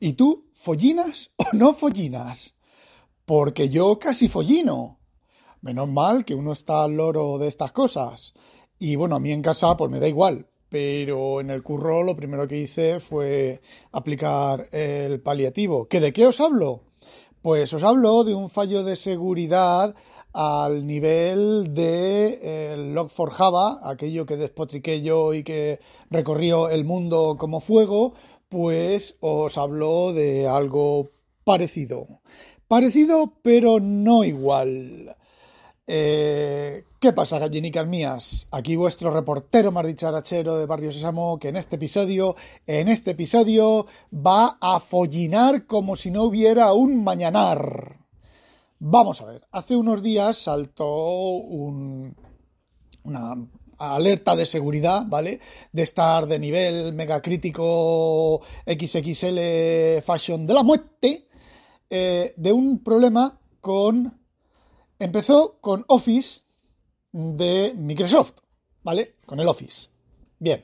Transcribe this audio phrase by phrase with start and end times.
[0.00, 2.54] ¿Y tú, follinas o no follinas?
[3.24, 4.98] Porque yo casi follino.
[5.60, 8.34] Menos mal que uno está al loro de estas cosas.
[8.78, 10.46] Y bueno, a mí en casa pues me da igual.
[10.68, 13.60] Pero en el curro lo primero que hice fue
[13.92, 15.88] aplicar el paliativo.
[15.88, 16.82] ¿Que de qué os hablo?
[17.40, 19.94] Pues os hablo de un fallo de seguridad
[20.34, 25.78] al nivel de eh, Log4Java, aquello que despotriqué yo y que
[26.10, 28.14] recorrió el mundo como fuego,
[28.48, 31.10] pues os hablo de algo
[31.44, 32.20] parecido.
[32.68, 35.16] Parecido, pero no igual.
[35.86, 38.48] Eh, ¿Qué pasa, gallinicas mías?
[38.50, 42.34] Aquí vuestro reportero más dicharachero de Barrio Sésamo, que en este episodio,
[42.66, 47.98] en este episodio, va a follinar como si no hubiera un mañanar.
[48.78, 50.86] Vamos a ver, hace unos días saltó
[53.04, 53.36] una
[53.78, 55.40] alerta de seguridad, ¿vale?
[55.72, 61.28] De estar de nivel mega crítico XXL Fashion de la muerte,
[61.90, 64.20] eh, de un problema con...
[64.98, 66.42] Empezó con Office
[67.12, 68.34] de Microsoft,
[68.82, 69.16] ¿vale?
[69.26, 69.88] Con el Office.
[70.38, 70.62] Bien.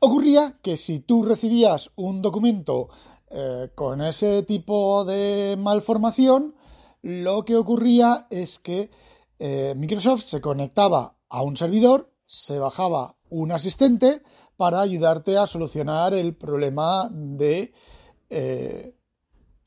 [0.00, 2.88] Ocurría que si tú recibías un documento
[3.30, 6.54] eh, con ese tipo de malformación,
[7.02, 8.90] lo que ocurría es que
[9.42, 14.22] eh, Microsoft se conectaba a un servidor, se bajaba un asistente
[14.58, 17.72] para ayudarte a solucionar el problema de,
[18.28, 18.94] eh,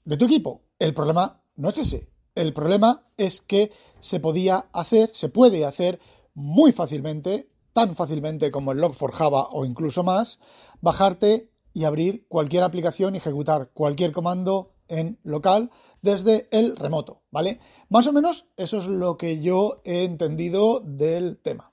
[0.05, 0.61] de tu equipo.
[0.77, 2.07] El problema no es ese.
[2.35, 5.99] El problema es que se podía hacer, se puede hacer
[6.35, 10.39] muy fácilmente, tan fácilmente como el Log4Java o incluso más,
[10.81, 17.59] bajarte y abrir cualquier aplicación ejecutar cualquier comando en local desde el remoto, ¿vale?
[17.89, 21.71] Más o menos eso es lo que yo he entendido del tema.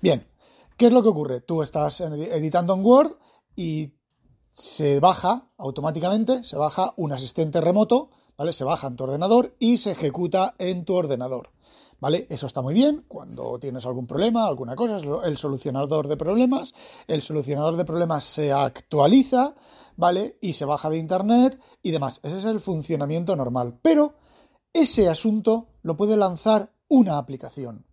[0.00, 0.26] Bien,
[0.76, 1.40] ¿qué es lo que ocurre?
[1.40, 3.16] Tú estás editando en Word
[3.56, 3.94] y
[4.50, 8.52] se baja automáticamente, se baja un asistente remoto, ¿vale?
[8.52, 11.50] Se baja en tu ordenador y se ejecuta en tu ordenador.
[12.00, 12.26] ¿Vale?
[12.28, 16.74] Eso está muy bien cuando tienes algún problema, alguna cosa, el solucionador de problemas.
[17.06, 19.54] El solucionador de problemas se actualiza,
[19.96, 20.38] ¿vale?
[20.40, 22.20] Y se baja de internet y demás.
[22.22, 23.78] Ese es el funcionamiento normal.
[23.82, 24.14] Pero
[24.72, 27.86] ese asunto lo puede lanzar una aplicación.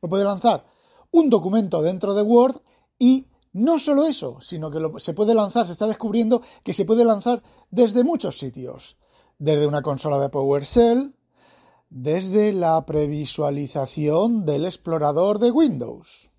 [0.00, 0.64] Lo puede lanzar
[1.10, 2.62] un documento dentro de Word
[2.98, 7.04] y no solo eso, sino que se puede lanzar, se está descubriendo que se puede
[7.04, 8.96] lanzar desde muchos sitios.
[9.38, 11.14] Desde una consola de PowerShell,
[11.90, 16.30] desde la previsualización del explorador de Windows.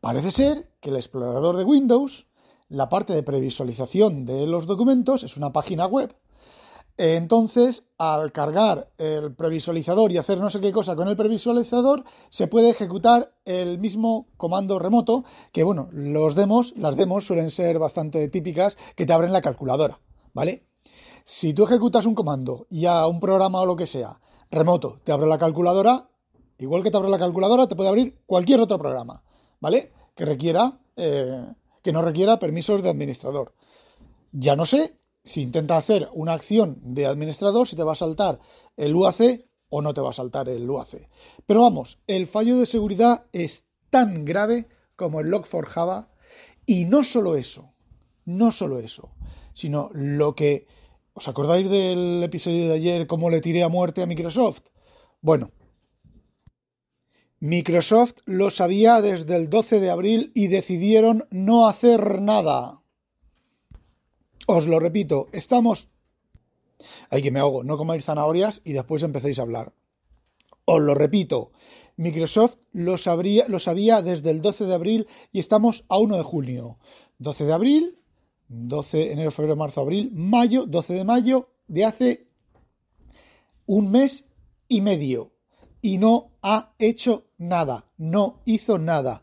[0.00, 2.28] Parece ser que el explorador de Windows,
[2.68, 6.14] la parte de previsualización de los documentos, es una página web.
[6.98, 12.46] Entonces, al cargar el previsualizador y hacer no sé qué cosa con el previsualizador, se
[12.46, 18.26] puede ejecutar el mismo comando remoto, que bueno, los demos, las demos suelen ser bastante
[18.28, 20.00] típicas, que te abren la calculadora,
[20.32, 20.66] ¿vale?
[21.26, 25.12] Si tú ejecutas un comando y a un programa o lo que sea, remoto, te
[25.12, 26.08] abre la calculadora,
[26.58, 29.22] igual que te abre la calculadora, te puede abrir cualquier otro programa,
[29.60, 29.92] ¿vale?
[30.14, 31.44] Que requiera, eh,
[31.86, 33.54] que no requiera permisos de administrador.
[34.32, 38.40] Ya no sé si intenta hacer una acción de administrador, si te va a saltar
[38.76, 41.08] el UAC o no te va a saltar el UAC.
[41.46, 44.66] Pero vamos, el fallo de seguridad es tan grave
[44.96, 46.08] como el Log4Java
[46.66, 47.72] y no solo eso,
[48.24, 49.12] no solo eso,
[49.54, 50.66] sino lo que
[51.18, 54.64] ¿Os acordáis del episodio de ayer cómo le tiré a muerte a Microsoft?
[55.22, 55.52] Bueno,
[57.40, 62.80] Microsoft lo sabía desde el 12 de abril y decidieron no hacer nada.
[64.46, 65.88] Os lo repito, estamos...
[67.10, 69.72] Ay, que me ahogo, no comáis zanahorias y después empecéis a hablar.
[70.64, 71.52] Os lo repito,
[71.96, 76.22] Microsoft lo, sabría, lo sabía desde el 12 de abril y estamos a 1 de
[76.22, 76.78] junio.
[77.18, 77.98] 12 de abril,
[78.48, 82.26] 12 enero, febrero, marzo, abril, mayo, 12 de mayo de hace
[83.66, 84.26] un mes
[84.68, 85.32] y medio.
[85.82, 89.22] Y no ha hecho nada, no hizo nada.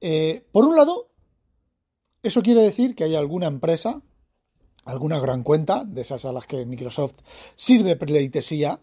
[0.00, 1.10] Eh, por un lado,
[2.22, 4.02] eso quiere decir que hay alguna empresa,
[4.84, 7.16] alguna gran cuenta, de esas a las que Microsoft
[7.54, 8.80] sirve pleitesía,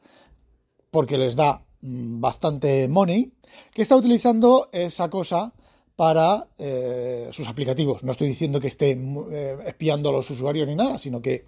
[0.91, 3.33] porque les da mm, bastante money,
[3.73, 5.53] que está utilizando esa cosa
[5.95, 8.03] para eh, sus aplicativos.
[8.03, 11.45] No estoy diciendo que esté eh, espiando a los usuarios ni nada, sino que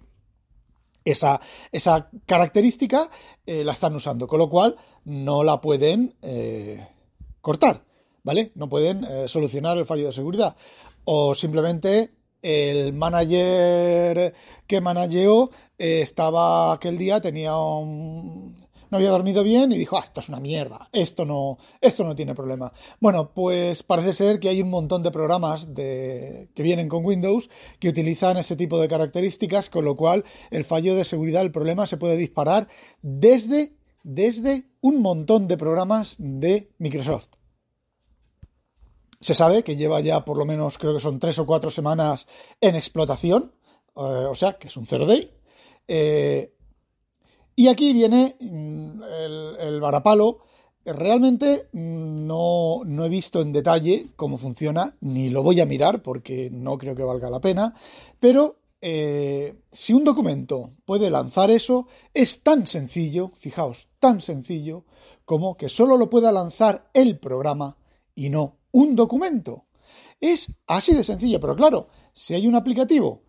[1.06, 1.40] esa,
[1.72, 3.08] esa característica
[3.46, 6.14] eh, la están usando, con lo cual no la pueden
[7.40, 7.82] cortar,
[8.22, 8.52] ¿vale?
[8.56, 10.56] No pueden solucionar el fallo de seguridad.
[11.04, 12.10] O simplemente
[12.42, 14.34] el manager
[14.66, 18.45] que manageó estaba aquel día, tenía un,
[18.90, 22.14] no había dormido bien y dijo, ah, esto es una mierda, esto no, esto no
[22.14, 22.72] tiene problema.
[23.00, 27.50] Bueno, pues parece ser que hay un montón de programas de, que vienen con Windows
[27.78, 31.86] que utilizan ese tipo de características, con lo cual el fallo de seguridad, el problema
[31.86, 32.68] se puede disparar
[33.02, 37.30] desde, desde un montón de programas de Microsoft.
[39.20, 42.26] Se sabe que lleva ya por lo menos, creo que son tres o cuatro semanas
[42.60, 43.52] en explotación,
[43.96, 45.32] eh, o sea, que es un zero day.
[45.88, 46.55] Eh,
[47.56, 49.02] y aquí viene mm,
[49.60, 50.40] el, varapalo.
[50.84, 56.50] Realmente mm, no, he visto en detalle cómo funciona, ni lo voy a mirar porque
[56.52, 57.74] no creo que valga la pena,
[58.20, 64.84] pero eh, si un documento puede lanzar eso, es tan sencillo, fijaos, tan sencillo
[65.24, 67.78] como que solo lo pueda lanzar el programa
[68.14, 69.64] y no un documento.
[70.20, 73.22] Es así de sencillo, pero claro, si hay un aplicativo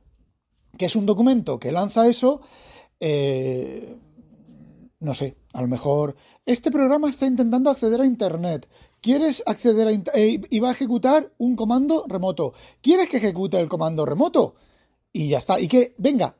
[0.77, 2.41] que es un documento que lanza eso,
[2.99, 3.97] eh,
[4.99, 6.15] no sé, a lo mejor
[6.45, 8.67] este programa está intentando acceder a Internet.
[9.01, 10.21] ¿Quieres acceder a Internet?
[10.21, 12.53] Eh, y va a ejecutar un comando remoto.
[12.81, 14.55] ¿Quieres que ejecute el comando remoto?
[15.13, 15.59] Y ya está.
[15.59, 16.37] Y que venga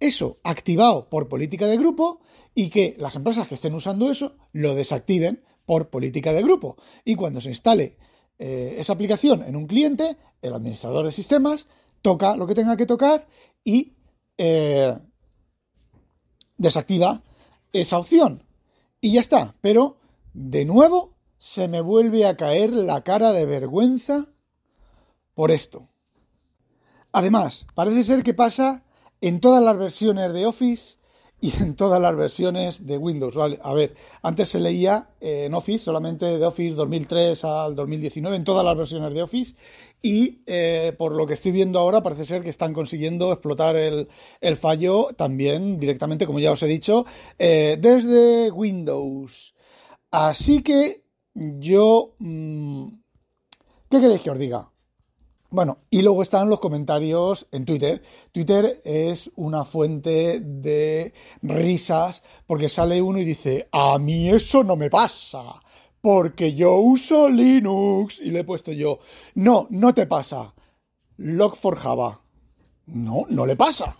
[0.00, 2.20] eso activado por política de grupo
[2.54, 6.76] y que las empresas que estén usando eso lo desactiven por política de grupo.
[7.04, 7.96] Y cuando se instale
[8.38, 11.68] eh, esa aplicación en un cliente, el administrador de sistemas
[12.02, 13.28] toca lo que tenga que tocar
[13.62, 13.92] y
[14.36, 14.98] eh,
[16.56, 17.22] desactiva
[17.72, 18.44] esa opción.
[19.00, 19.54] Y ya está.
[19.60, 19.96] Pero,
[20.32, 24.28] de nuevo, se me vuelve a caer la cara de vergüenza
[25.34, 25.88] por esto.
[27.12, 28.84] Además, parece ser que pasa
[29.20, 30.99] en todas las versiones de Office
[31.42, 33.36] y en todas las versiones de Windows.
[33.36, 38.64] A ver, antes se leía en Office, solamente de Office 2003 al 2019, en todas
[38.64, 39.54] las versiones de Office,
[40.02, 44.08] y eh, por lo que estoy viendo ahora parece ser que están consiguiendo explotar el,
[44.56, 47.06] fallo también directamente, como ya os he dicho,
[47.38, 49.54] eh, desde Windows.
[50.10, 51.04] Así que
[51.34, 52.14] yo...
[52.18, 52.88] Mm,
[53.88, 54.70] ¿Qué queréis que os diga?
[55.52, 58.02] Bueno, y luego están los comentarios en Twitter.
[58.30, 61.12] Twitter es una fuente de
[61.42, 65.60] risas porque sale uno y dice, a mí eso no me pasa,
[66.00, 68.20] porque yo uso Linux.
[68.20, 69.00] Y le he puesto yo,
[69.34, 70.54] no, no te pasa.
[71.18, 72.20] Log4Java.
[72.86, 73.96] No, no le pasa.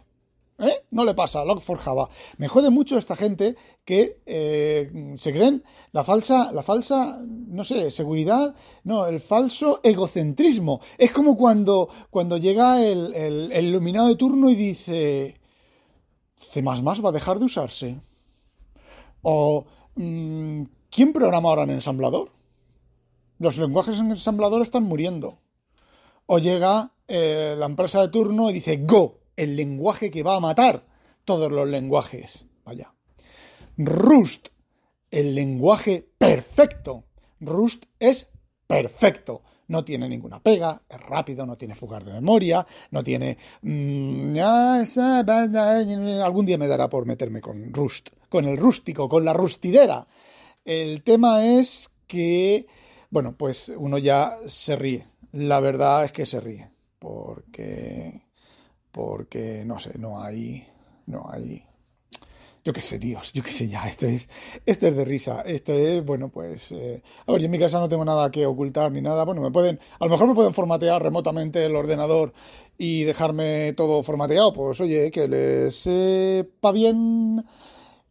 [0.60, 0.84] ¿Eh?
[0.90, 2.08] No le pasa, Log4Java.
[2.36, 7.90] Me jode mucho esta gente que eh, se creen la falsa, la falsa, no sé,
[7.90, 8.54] seguridad,
[8.84, 10.80] no, el falso egocentrismo.
[10.98, 15.40] Es como cuando, cuando llega el, iluminado de turno y dice,
[16.36, 18.00] C++ va a dejar de usarse.
[19.22, 19.64] O,
[19.94, 22.32] mm, ¿quién programa ahora en ensamblador?
[23.38, 25.38] Los lenguajes en ensamblador están muriendo.
[26.26, 30.40] O llega eh, la empresa de turno y dice, Go, el lenguaje que va a
[30.40, 30.84] matar
[31.24, 32.44] todos los lenguajes.
[32.62, 32.92] Vaya.
[33.78, 34.48] Rust,
[35.10, 37.04] el lenguaje perfecto.
[37.40, 38.30] Rust es
[38.66, 39.42] perfecto.
[39.68, 43.38] No tiene ninguna pega, es rápido, no tiene fugas de memoria, no tiene...
[43.62, 44.36] Mm,
[46.22, 50.06] algún día me dará por meterme con Rust, con el rústico, con la rustidera.
[50.66, 52.66] El tema es que,
[53.08, 55.06] bueno, pues uno ya se ríe.
[55.32, 58.29] La verdad es que se ríe, porque
[58.92, 60.66] porque no sé, no hay,
[61.06, 61.64] no hay,
[62.64, 64.28] yo qué sé, Dios, yo qué sé ya, esto es,
[64.66, 67.78] esto es de risa, esto es, bueno, pues, eh, a ver, yo en mi casa
[67.78, 70.52] no tengo nada que ocultar ni nada, bueno, me pueden, a lo mejor me pueden
[70.52, 72.32] formatear remotamente el ordenador
[72.76, 77.44] y dejarme todo formateado, pues oye, que les sepa bien,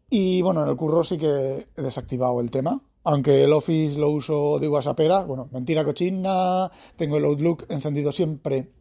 [0.09, 4.09] y bueno, en el curro sí que he desactivado el tema, aunque el Office lo
[4.09, 8.71] uso de WhatsAppera, bueno, mentira cochina, tengo el Outlook encendido siempre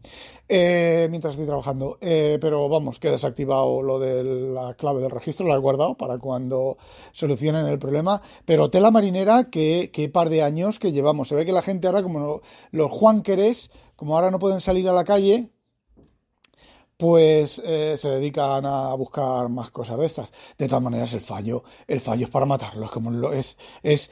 [0.49, 5.11] eh, mientras estoy trabajando, eh, pero vamos, que he desactivado lo de la clave del
[5.11, 6.79] registro, la he guardado para cuando
[7.13, 11.45] solucionen el problema, pero tela marinera, que, que par de años que llevamos, se ve
[11.45, 15.51] que la gente ahora, como los juanqueres, como ahora no pueden salir a la calle,
[16.99, 20.29] pues eh, se dedican a buscar más cosas de estas.
[20.59, 24.11] De todas maneras, el fallo, el fallo es para matarlos, como es, es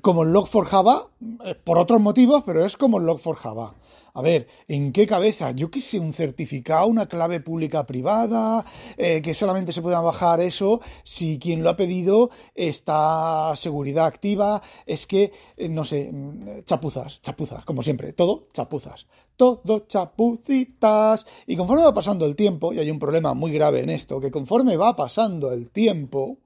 [0.00, 1.08] como el Log4Java,
[1.44, 3.74] eh, por otros motivos, pero es como el Log4Java.
[4.16, 5.50] A ver, ¿en qué cabeza?
[5.50, 8.64] Yo quise un certificado, una clave pública privada,
[8.96, 14.62] eh, que solamente se pueda bajar eso si quien lo ha pedido está seguridad activa.
[14.86, 19.08] Es que, eh, no sé, mm, chapuzas, chapuzas, como siempre, todo chapuzas.
[19.36, 21.26] Todo chapucitas.
[21.48, 24.30] Y conforme va pasando el tiempo, y hay un problema muy grave en esto, que
[24.30, 26.38] conforme va pasando el tiempo,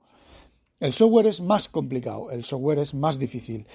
[0.80, 3.66] el software es más complicado, el software es más difícil.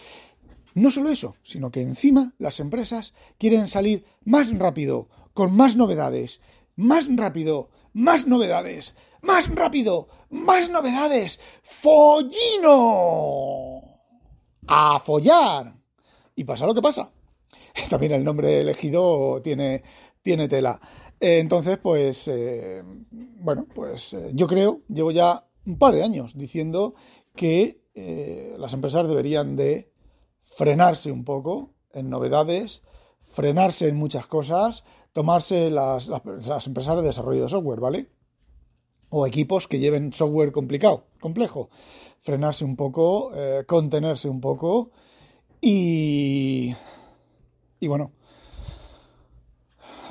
[0.73, 6.41] No solo eso, sino que encima las empresas quieren salir más rápido, con más novedades,
[6.75, 12.61] más rápido, más novedades, más rápido, más novedades, follino.
[14.67, 15.75] A follar.
[16.35, 17.11] Y pasa lo que pasa.
[17.89, 19.83] También el nombre elegido tiene,
[20.21, 20.79] tiene tela.
[21.19, 22.83] Eh, entonces, pues, eh,
[23.15, 26.95] bueno, pues eh, yo creo, llevo ya un par de años diciendo
[27.35, 27.81] que
[28.57, 29.92] las empresas deberían de
[30.43, 32.83] frenarse un poco en novedades,
[33.23, 38.09] frenarse en muchas cosas, tomarse las, las, empresas de desarrollo de software, ¿vale?
[39.09, 41.69] O equipos que lleven software complicado, complejo.
[42.19, 43.31] Frenarse un poco,
[43.67, 44.91] contenerse un poco
[45.61, 46.73] y...
[47.79, 48.11] Y bueno,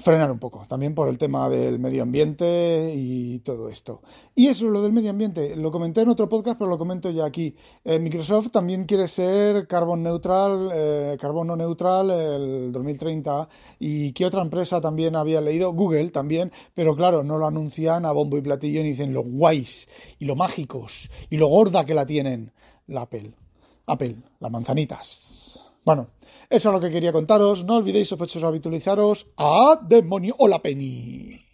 [0.03, 4.03] frenar un poco, también por el tema del medio ambiente y todo esto.
[4.35, 7.25] Y eso, lo del medio ambiente, lo comenté en otro podcast, pero lo comento ya
[7.25, 7.55] aquí.
[7.85, 13.49] Eh, Microsoft también quiere ser carbon neutral, eh, carbono neutral el 2030.
[13.79, 15.73] ¿Y qué otra empresa también había leído?
[15.73, 19.89] Google también, pero claro, no lo anuncian a bombo y platillo y dicen lo guays
[20.19, 22.53] y lo mágicos y lo gorda que la tienen.
[22.87, 23.33] La Apple.
[23.87, 25.61] Apple, las manzanitas.
[25.85, 26.09] Bueno,
[26.53, 27.65] eso es lo que quería contaros.
[27.65, 29.27] No olvidéis, sospechosos, habitualizaros.
[29.39, 30.35] ¡A demonio!
[30.39, 31.52] ¡Hola, Penny!